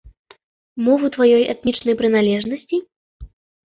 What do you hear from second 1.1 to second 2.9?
тваёй этнічнай прыналежнасці?